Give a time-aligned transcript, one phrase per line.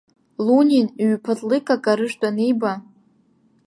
[0.45, 2.73] Лунин ҩ-ԥаҭликак арыжәтә аниба.